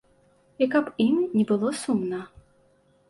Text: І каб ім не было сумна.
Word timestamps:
І 0.65 0.67
каб 0.75 0.89
ім 1.05 1.19
не 1.37 1.43
было 1.53 1.69
сумна. 1.83 2.25